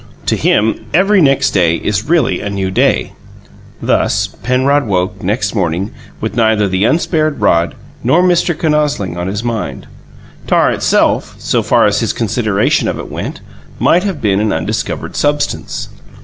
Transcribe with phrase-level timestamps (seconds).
[0.25, 3.13] To him, every next day is really a new day.
[3.83, 8.57] Thus, Penrod woke, next morning, with neither the unspared rod, nor Mr.
[8.59, 9.85] Kinosling in his mind.
[10.47, 13.41] Tar, itself, so far as his consideration of it went,
[13.77, 15.89] might have been an undiscovered substance.